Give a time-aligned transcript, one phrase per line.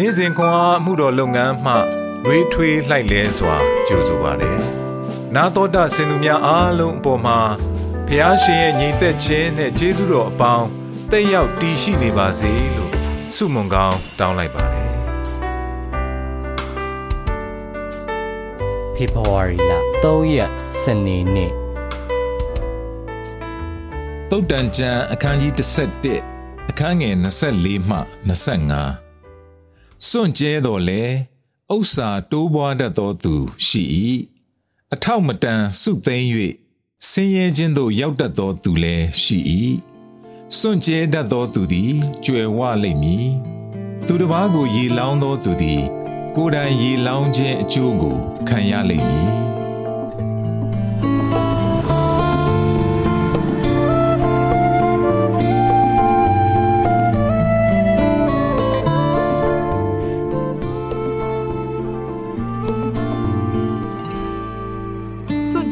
[0.00, 1.74] နေ့စဉ်ခွန်အားမှုတော်လုပ်ငန်းမှ
[2.26, 3.56] နှွေးထွေးလှိုက်လဲစွာ
[3.86, 4.58] ကြိုဆိုပါတယ်။
[5.34, 7.38] နာတော်တာစင်သူများအားလုံးအပေါ်မှာ
[8.06, 10.66] ဖះရှင်ရဲ့ညီသက်ခြင်းနဲ့ကျေးဇူးတော်အပေါင်း
[11.10, 12.92] တက်ရောက်တည်ရှိနေပါစေလို့
[13.34, 14.92] ဆုမွန်ကောင်းတောင်းလိုက်ပါတယ်။
[18.94, 19.72] ဖေဖော်ဝါရီလ
[20.04, 20.50] 3ရက်
[20.82, 21.52] စနေနေ့
[24.30, 25.52] သုတ်တန်ကျမ်းအခန်းကြီး
[26.12, 27.14] 17အခန်းငယ်
[27.52, 29.07] 24မှ25
[30.06, 31.02] စွန့်ကြဲတော်လဲ
[31.74, 33.34] ဥစ္စာတိုးပွားတတ်သောသူ
[33.66, 33.82] ရှိ၏
[34.94, 36.26] အထောက်မတန်စုသိမ်း၍
[37.08, 39.38] ဆင်းရဲခြင်းသို့ရောက်တတ်သောသူလည်းရှိ၏
[40.56, 41.92] စွန့်ကြဲတတ်သောသူသည်
[42.24, 43.28] ကြွယ်ဝလိမ့်မည်
[44.06, 45.82] သူတစ်ပါးကိုရေလောင်းသောသူသည်
[46.36, 49.57] ကိုယ်တိုင်ရေလောင်းခြင်းအကျိုးကိုခံရလိမ့်မည်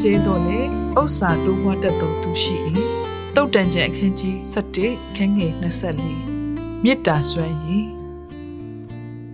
[0.01, 0.59] ကျင်းတော့လေ
[0.99, 2.55] ဥစ္စာတိုးဝတ်တတ်သောသူရှိ၏
[3.35, 4.35] တုတ်တန်ကျန်အခန်းကြီး
[4.77, 5.53] 7ခန်းငယ်
[6.13, 7.87] 24မေတ္တာဆွမ်းရည်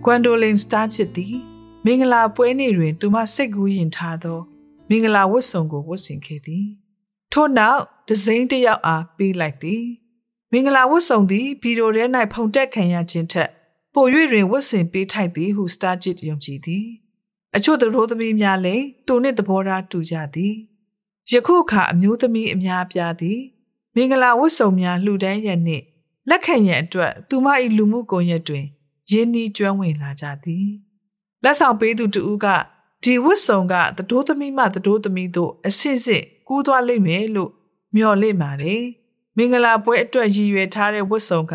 [0.04, 1.36] ကွမ်ဒိုလင်စတာချစ်သည်
[1.84, 4.38] မင်္ဂလာပွဲနေ့တွင် သူမစိတ်ကူးရင်ထားသော
[4.88, 6.66] မင်္ဂလာဝတ်စုံကိုဝတ်ဆင်ခဲ့သည်
[7.32, 9.84] ထို့နောက်ဒဇိန်တယောက်အားပေးလိုက်သည်
[10.52, 13.50] မင်္ဂလာဝတ်စုံသည်ဗီဒီယိုထဲ၌ဖုန်တက်ခံရခြင်းထက်
[13.94, 17.03] ပို၍တွင်ဝတ်ဆင်ပေးထိုက်သည်ဟုစတာချစ်ယုံကြည်သည်
[17.56, 20.54] အချို့သူတို့သမီးများလည်းသူနှင့်သဘောထားတူကြသည်
[21.30, 23.40] ယခုအခါအမျိုးသမီးအများပြားသည်
[23.94, 25.84] မင်္ဂလာဝတ်စုံများလှူဒန်းရနှင့်
[26.28, 27.46] လက်ခံရန်အတွက်သူမ၏
[27.76, 28.64] လူမှုကွန်ရက်တွင်
[29.10, 30.68] ရင်းနှီးကျွမ်းဝင်လာကြသည်
[31.44, 32.46] လက်ဆောင်ပေးသူတဦးက
[33.02, 37.50] ဒီဝတ်စုံကသတိုးသမီးမှသတိုးသမီးတို့အစစ်စစ်ကူးသွားလိမ့်မယ်လို့
[37.94, 38.84] မျှော်လင့်ပါတယ်
[39.36, 41.54] မင်္ဂလာပွဲအတွက်ရည်ရွယ်ထားတဲ့ဝတ်စုံက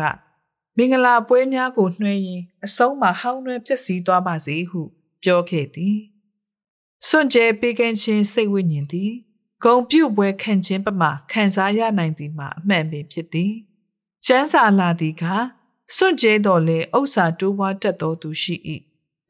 [0.76, 4.82] မင်္ဂလာပွဲများကိုနှွှဲရင်းအဆုံးမှာဟောင်းနှွဲပျက်စီးသွားပါစေဟု
[5.22, 5.98] ပြောခဲ့သည်
[7.06, 9.12] စွန့်ကြဲပေးကမ်းခြင်းစိတ်ဝိညာဉ်သည်
[9.64, 13.52] ဂုံပြုတ်ပွဲခံခြင်းပမာခံစားရနိုင်သည်မှာအမှန်ပင်ဖြစ်သည်
[14.26, 15.24] ကျမ်းစာလာသည်က
[15.94, 18.56] စွန့်ကြဲတော်လဲဥစ္စာတိုးပွားတတ်သောသူရှိ၏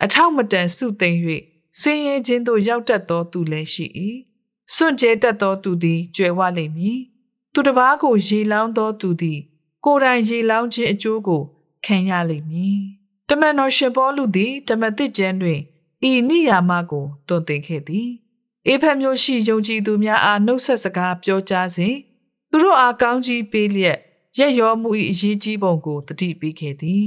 [0.03, 1.19] အထောက်မတန်စုသိမ့်၍
[1.81, 3.87] စင်ရဲခြင်းသို့ရောက်တတ်သောသူလည်းရှိ၏
[4.75, 7.01] စွန့်ကြဲတတ်သောသူသည်ကြွယ်ဝလိမ့်မည်
[7.53, 9.41] သူတစ်ပါးကိုရေလောင်းသောသူသည်
[9.85, 11.43] ကိုယ်တိုင်ရေလောင်းခြင်းအကျိုးကို
[11.85, 12.81] ခံရလိမ့်မည်
[13.29, 15.61] တမန်တော်ရှင်ပေါလုသည်ဓမ္မသစ်ကျမ်းတွင်
[16.09, 18.09] ဤနိယာမကိုတွင်တင်ခဲ့သည်
[18.67, 21.95] အေဖက်မျိုးရှိယုံကြည်သူများအားနှုတ်ဆက်စကားပြောကြားစဉ်
[22.51, 23.99] သူတို့အားကောင်းကြီးပေးလျက်
[24.39, 27.07] ရက်ရောမှု၏အရေးကြီးပုံကိုတတိပေးခဲ့သည်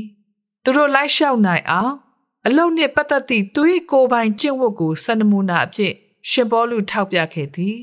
[0.63, 1.93] သူတို့လိုက်လျှောက်နိုင်အောင်
[2.45, 3.61] အလုံနှင့်ပတ်သက်သည့်သူ၏
[3.91, 5.93] ကိုယ်ပိုင်ကျင့်ဝတ်ကိုစနမူနာအဖြစ်
[6.29, 7.77] ရှင်ဘောလူထောက်ပြခဲ့သည်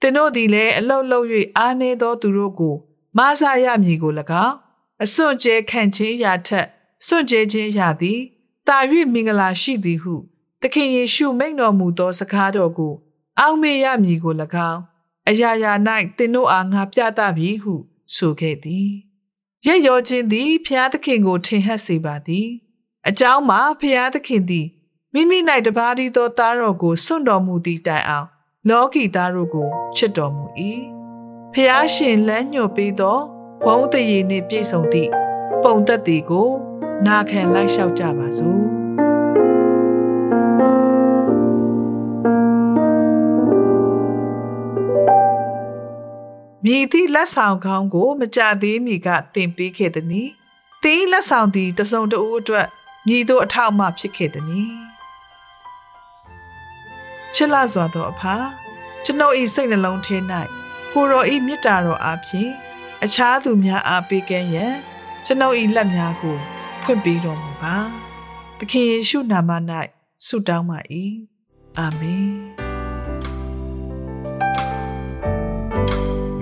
[0.00, 1.20] သင်တို့သည်လည်းအလုံလုံ၍
[1.56, 2.74] အားနည်းသောသူတို့ကို
[3.16, 4.12] မဆာရမည်ကို၎
[4.46, 4.56] င်း
[5.04, 6.66] အစွန့်ကျဲခံခြင်းရာထက်
[7.06, 8.20] စွန့်ကျဲခြင်းရာသည်
[8.66, 8.78] တာ၍
[9.12, 10.14] မင်္ဂလာရှိသည်ဟု
[10.62, 12.94] သခင်ယေရှုမိန့်တော်မူသောစကားတော်ကို
[13.38, 14.34] အောက်မေ့ရမည်ကို၎
[14.70, 14.80] င်း
[15.28, 15.72] အရာရာ၌
[16.16, 17.74] သင်တို့အားငါပြသပြီဟု
[18.14, 18.90] ဆိုခဲ့သည်
[19.66, 22.48] ရက်ရောခြင်းသည်ဖျားသခင်ကိုထင်ဟပ်စေပါသည်
[23.08, 24.66] အကြောင်းမှာဖျားသခင်သည်
[25.14, 28.26] မိမိ၌တပါးသီးသောသားတော်ကိုစွန့်တော်မူသည့်တိုင်အောင်
[28.68, 30.44] လောကီသားတို့ကိုချစ်တော်မူ၏
[31.54, 33.18] ဖျားရှင်လမ်းညွှန်ပေးသော
[33.64, 35.10] ဘုံတရေနှင့်ပြည့်စုံသည့်
[35.62, 36.48] ပုံသက်သည်ကို
[37.06, 38.77] နာခံလိုက်လျှောက်ကြပါစို့
[46.70, 50.28] မြည်သည့်လက်ဆောင်ကောင်းကိုမကြသေးမီကတင်ပေးခဲ့သည်။
[50.84, 52.66] တင်းလက်ဆောင်သည်တစုံတဦးအတွက်
[53.06, 54.70] မြည်တို့အထောက်အမဖြစ်ခဲ့သည်။
[57.34, 58.34] ချစ်လာစွာသောအဖာ
[59.04, 60.16] ကျွန်ုပ်၏စိတ်နှလုံးထဲ၌
[60.92, 62.50] ကိုရော၏မေတ္တာတော်အားဖြင့်
[63.04, 64.74] အခြားသူများအားပေးကမ်းရန်
[65.26, 66.38] ကျွန်ုပ်၏လက်များကို
[66.82, 67.76] ဖွင့်ပေးတော်မူပါ။
[68.58, 69.50] သခင်ယေရှုနာမ၌
[70.26, 70.78] ဆုတောင်းပါ၏။
[71.78, 72.28] အာမင်။